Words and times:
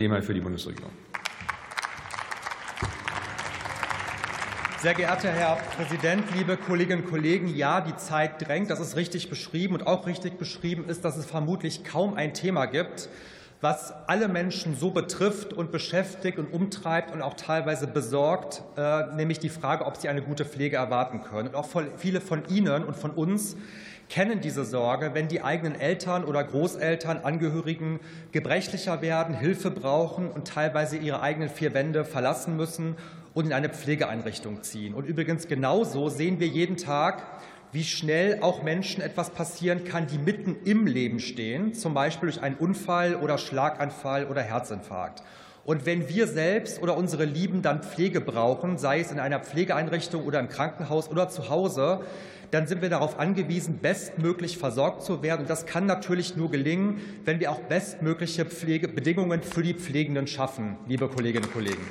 Lehmann 0.00 0.22
für 0.22 0.32
die 0.32 0.40
Bundesregierung. 0.40 0.90
Sehr 4.80 4.94
geehrter 4.94 5.30
Herr 5.30 5.56
Präsident, 5.76 6.24
liebe 6.34 6.56
Kolleginnen 6.56 7.02
und 7.02 7.10
Kollegen! 7.10 7.54
Ja, 7.54 7.82
die 7.82 7.94
Zeit 7.96 8.48
drängt. 8.48 8.70
Das 8.70 8.80
ist 8.80 8.96
richtig 8.96 9.28
beschrieben. 9.28 9.74
Und 9.74 9.86
auch 9.86 10.06
richtig 10.06 10.38
beschrieben 10.38 10.88
ist, 10.88 11.04
dass 11.04 11.18
es 11.18 11.26
vermutlich 11.26 11.84
kaum 11.84 12.14
ein 12.14 12.32
Thema 12.32 12.64
gibt, 12.64 13.10
was 13.60 13.92
alle 14.06 14.28
Menschen 14.28 14.74
so 14.74 14.90
betrifft 14.90 15.52
und 15.52 15.70
beschäftigt 15.70 16.38
und 16.38 16.52
umtreibt 16.52 17.12
und 17.12 17.20
auch 17.20 17.34
teilweise 17.34 17.86
besorgt, 17.86 18.62
äh, 18.76 19.14
nämlich 19.14 19.38
die 19.38 19.50
Frage, 19.50 19.84
ob 19.84 19.96
sie 19.96 20.08
eine 20.08 20.22
gute 20.22 20.44
Pflege 20.44 20.76
erwarten 20.76 21.22
können. 21.22 21.48
Und 21.48 21.54
auch 21.54 21.68
viele 21.98 22.20
von 22.20 22.48
Ihnen 22.48 22.84
und 22.84 22.96
von 22.96 23.10
uns 23.10 23.56
kennen 24.08 24.40
diese 24.40 24.64
Sorge, 24.64 25.10
wenn 25.14 25.28
die 25.28 25.42
eigenen 25.42 25.78
Eltern 25.78 26.24
oder 26.24 26.42
Großeltern, 26.42 27.18
Angehörigen 27.18 28.00
gebrechlicher 28.32 29.02
werden, 29.02 29.34
Hilfe 29.34 29.70
brauchen 29.70 30.30
und 30.30 30.48
teilweise 30.48 30.96
ihre 30.96 31.20
eigenen 31.20 31.48
vier 31.48 31.74
Wände 31.74 32.04
verlassen 32.04 32.56
müssen 32.56 32.96
und 33.34 33.46
in 33.46 33.52
eine 33.52 33.68
Pflegeeinrichtung 33.68 34.62
ziehen. 34.62 34.94
Und 34.94 35.04
übrigens 35.04 35.46
genauso 35.46 36.08
sehen 36.08 36.40
wir 36.40 36.48
jeden 36.48 36.76
Tag, 36.76 37.22
wie 37.72 37.84
schnell 37.84 38.38
auch 38.40 38.62
Menschen 38.62 39.02
etwas 39.02 39.30
passieren 39.30 39.84
kann, 39.84 40.06
die 40.06 40.18
mitten 40.18 40.56
im 40.64 40.86
Leben 40.86 41.20
stehen, 41.20 41.74
zum 41.74 41.94
Beispiel 41.94 42.30
durch 42.30 42.42
einen 42.42 42.56
Unfall 42.56 43.16
oder 43.16 43.38
Schlaganfall 43.38 44.26
oder 44.26 44.42
Herzinfarkt. 44.42 45.22
Und 45.64 45.86
wenn 45.86 46.08
wir 46.08 46.26
selbst 46.26 46.82
oder 46.82 46.96
unsere 46.96 47.24
Lieben 47.24 47.62
dann 47.62 47.82
Pflege 47.82 48.20
brauchen, 48.20 48.78
sei 48.78 49.00
es 49.00 49.12
in 49.12 49.20
einer 49.20 49.40
Pflegeeinrichtung 49.40 50.24
oder 50.24 50.40
im 50.40 50.48
Krankenhaus 50.48 51.08
oder 51.08 51.28
zu 51.28 51.48
Hause, 51.48 52.00
dann 52.50 52.66
sind 52.66 52.82
wir 52.82 52.88
darauf 52.88 53.18
angewiesen, 53.18 53.78
bestmöglich 53.78 54.58
versorgt 54.58 55.02
zu 55.04 55.22
werden. 55.22 55.42
Und 55.42 55.50
das 55.50 55.66
kann 55.66 55.86
natürlich 55.86 56.36
nur 56.36 56.50
gelingen, 56.50 57.00
wenn 57.24 57.38
wir 57.38 57.52
auch 57.52 57.60
bestmögliche 57.60 58.44
Pflegebedingungen 58.44 59.42
für 59.42 59.62
die 59.62 59.74
Pflegenden 59.74 60.26
schaffen, 60.26 60.76
liebe 60.88 61.08
Kolleginnen 61.08 61.44
und 61.44 61.52
Kollegen. 61.52 61.86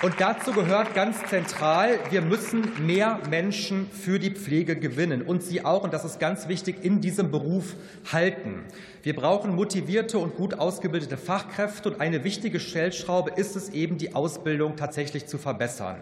Und 0.00 0.20
dazu 0.20 0.52
gehört 0.52 0.94
ganz 0.94 1.24
zentral, 1.24 1.98
wir 2.10 2.22
müssen 2.22 2.86
mehr 2.86 3.18
Menschen 3.30 3.90
für 3.90 4.20
die 4.20 4.30
Pflege 4.30 4.76
gewinnen 4.76 5.22
und 5.22 5.42
sie 5.42 5.64
auch, 5.64 5.82
und 5.82 5.92
das 5.92 6.04
ist 6.04 6.20
ganz 6.20 6.46
wichtig, 6.46 6.84
in 6.84 7.00
diesem 7.00 7.32
Beruf 7.32 7.74
halten. 8.12 8.62
Wir 9.02 9.16
brauchen 9.16 9.56
motivierte 9.56 10.18
und 10.18 10.36
gut 10.36 10.54
ausgebildete 10.54 11.16
Fachkräfte. 11.16 11.90
Und 11.90 12.00
eine 12.00 12.22
wichtige 12.22 12.60
Stellschraube 12.60 13.32
ist 13.34 13.56
es 13.56 13.70
eben, 13.70 13.98
die 13.98 14.14
Ausbildung 14.14 14.76
tatsächlich 14.76 15.26
zu 15.26 15.36
verbessern. 15.36 15.96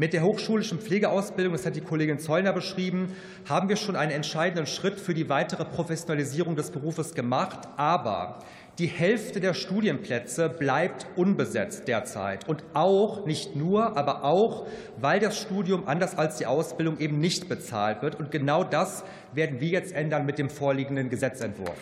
Mit 0.00 0.14
der 0.14 0.22
hochschulischen 0.22 0.78
Pflegeausbildung, 0.78 1.52
das 1.52 1.66
hat 1.66 1.76
die 1.76 1.82
Kollegin 1.82 2.18
Zollner 2.18 2.54
beschrieben, 2.54 3.14
haben 3.46 3.68
wir 3.68 3.76
schon 3.76 3.96
einen 3.96 4.12
entscheidenden 4.12 4.66
Schritt 4.66 4.98
für 4.98 5.12
die 5.12 5.28
weitere 5.28 5.66
Professionalisierung 5.66 6.56
des 6.56 6.70
Berufes 6.70 7.12
gemacht. 7.12 7.68
Aber 7.76 8.38
die 8.78 8.86
Hälfte 8.86 9.40
der 9.40 9.52
Studienplätze 9.52 10.48
bleibt 10.48 11.06
unbesetzt 11.16 11.86
derzeit. 11.86 12.48
Und 12.48 12.64
auch, 12.72 13.26
nicht 13.26 13.56
nur, 13.56 13.94
aber 13.98 14.24
auch, 14.24 14.66
weil 14.98 15.20
das 15.20 15.38
Studium 15.38 15.86
anders 15.86 16.16
als 16.16 16.38
die 16.38 16.46
Ausbildung 16.46 16.98
eben 16.98 17.18
nicht 17.18 17.50
bezahlt 17.50 18.00
wird. 18.00 18.18
Und 18.18 18.30
genau 18.30 18.64
das 18.64 19.04
werden 19.34 19.60
wir 19.60 19.68
jetzt 19.68 19.92
ändern 19.92 20.24
mit 20.24 20.38
dem 20.38 20.48
vorliegenden 20.48 21.10
Gesetzentwurf. 21.10 21.76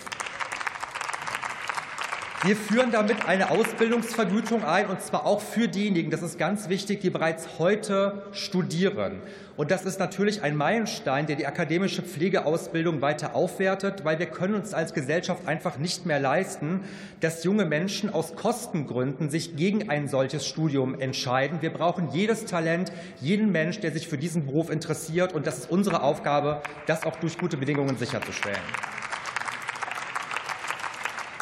Wir 2.49 2.57
führen 2.57 2.91
damit 2.91 3.29
eine 3.29 3.51
Ausbildungsvergütung 3.51 4.65
ein, 4.65 4.87
und 4.87 5.03
zwar 5.03 5.27
auch 5.27 5.43
für 5.43 5.69
diejenigen, 5.69 6.11
das 6.11 6.23
ist 6.23 6.39
ganz 6.39 6.71
wichtig, 6.71 7.01
die 7.01 7.11
bereits 7.11 7.59
heute 7.59 8.23
studieren. 8.33 9.21
Und 9.59 9.71
das 9.71 9.85
ist 9.85 9.99
natürlich 9.99 10.43
ein 10.43 10.57
Meilenstein, 10.57 11.27
der 11.27 11.37
die 11.37 11.47
akademische 11.47 12.01
Pflegeausbildung 12.01 13.03
weiter 13.03 13.35
aufwertet, 13.35 14.07
weil 14.07 14.19
wir 14.19 14.29
können 14.29 14.55
uns 14.55 14.73
als 14.73 14.95
Gesellschaft 14.95 15.47
einfach 15.47 15.77
nicht 15.77 16.07
mehr 16.07 16.21
leisten, 16.21 16.85
dass 17.21 17.45
junge 17.45 17.67
Menschen 17.67 18.09
aus 18.09 18.35
Kostengründen 18.35 19.29
sich 19.29 19.55
gegen 19.55 19.91
ein 19.91 20.09
solches 20.09 20.47
Studium 20.47 20.99
entscheiden. 20.99 21.61
Wir 21.61 21.71
brauchen 21.71 22.09
jedes 22.15 22.47
Talent, 22.47 22.91
jeden 23.21 23.53
Mensch, 23.53 23.81
der 23.81 23.93
sich 23.93 24.09
für 24.09 24.17
diesen 24.17 24.47
Beruf 24.47 24.71
interessiert. 24.71 25.35
Und 25.35 25.47
das 25.47 25.59
ist 25.59 25.71
unsere 25.71 26.03
Aufgabe, 26.03 26.63
das 26.87 27.05
auch 27.05 27.17
durch 27.17 27.37
gute 27.37 27.59
Bedingungen 27.59 27.99
sicherzustellen. 27.99 28.57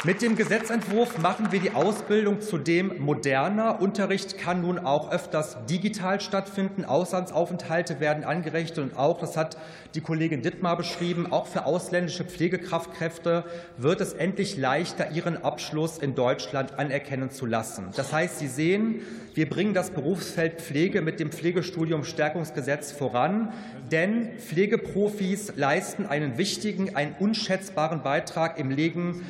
Mit 0.05 0.21
dem 0.21 0.37
Gesetzentwurf 0.37 1.19
machen 1.19 1.51
wir 1.53 1.59
die 1.59 1.71
Ausbildung 1.71 2.43
zudem 2.43 2.93
moderner. 2.99 3.81
Unterricht 3.81 4.37
kann 4.37 4.61
nun 4.61 4.79
auch 4.79 5.11
öfters 5.11 5.57
digital 5.69 6.21
stattfinden. 6.21 6.85
Auslandsaufenthalte 6.85 7.99
werden 7.99 8.23
angerechnet 8.23 8.79
und 8.79 8.97
auch, 8.97 9.19
das 9.19 9.39
hat 9.39 9.57
die 9.95 10.03
Kollegin 10.03 10.43
Dittmar 10.43 10.77
beschrieben, 10.77 11.33
auch 11.33 11.47
für 11.47 11.65
ausländische 11.65 12.25
Pflegekraftkräfte 12.25 13.45
wird 13.79 14.03
es 14.03 14.13
endlich 14.13 14.59
leichter, 14.59 15.11
ihren 15.13 15.43
Abschluss 15.43 15.97
in 15.97 16.15
Deutschland 16.15 16.79
anerkennen 16.79 17.31
zu 17.31 17.47
lassen. 17.47 17.87
Das 17.97 18.13
heißt, 18.13 18.39
Sie 18.39 18.49
sehen, 18.49 19.01
wir 19.35 19.49
bringen 19.49 19.75
das 19.75 19.91
Berufsfeld 19.91 20.61
Pflege 20.61 21.01
mit 21.01 21.21
dem 21.21 21.33
Pflegestudium 21.33 22.05
Stärkungsgesetz 22.05 22.93
voran, 22.93 23.53
denn 23.91 24.39
Pflegeprofis 24.39 25.53
leisten 25.57 26.07
einen 26.07 26.39
wichtigen, 26.39 26.95
einen 26.97 27.15
unschätzbaren 27.19 28.03
Beitrag 28.03 28.59
im 28.59 28.71
Leben 28.71 29.25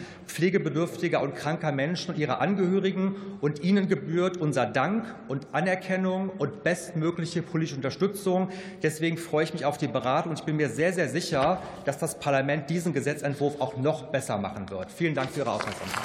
pflegebedürftiger 0.56 1.20
und 1.20 1.34
kranker 1.34 1.72
Menschen 1.72 2.14
und 2.14 2.18
ihrer 2.18 2.40
Angehörigen. 2.40 3.16
Und 3.40 3.62
ihnen 3.62 3.88
gebührt 3.88 4.38
unser 4.38 4.66
Dank 4.66 5.04
und 5.28 5.46
Anerkennung 5.52 6.30
und 6.30 6.62
bestmögliche 6.62 7.42
politische 7.42 7.76
Unterstützung. 7.76 8.48
Deswegen 8.82 9.18
freue 9.18 9.44
ich 9.44 9.52
mich 9.52 9.64
auf 9.64 9.78
die 9.78 9.88
Beratung. 9.88 10.32
Ich 10.32 10.42
bin 10.42 10.56
mir 10.56 10.68
sehr, 10.68 10.92
sehr 10.92 11.08
sicher, 11.08 11.62
dass 11.84 11.98
das 11.98 12.18
Parlament 12.18 12.70
diesen 12.70 12.92
Gesetzentwurf 12.92 13.60
auch 13.60 13.76
noch 13.76 14.04
besser 14.04 14.38
machen 14.38 14.70
wird. 14.70 14.90
Vielen 14.90 15.14
Dank 15.14 15.30
für 15.30 15.40
Ihre 15.40 15.50
Aufmerksamkeit. 15.50 16.04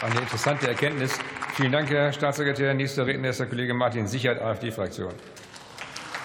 Eine 0.00 0.20
interessante 0.20 0.68
Erkenntnis. 0.68 1.18
Vielen 1.54 1.72
Dank, 1.72 1.90
Herr 1.90 2.12
Staatssekretär. 2.12 2.72
Nächster 2.74 3.04
Redner 3.06 3.30
ist 3.30 3.40
der 3.40 3.48
Kollege 3.48 3.74
Martin 3.74 4.06
Sichert, 4.06 4.40
AfD-Fraktion. 4.40 5.12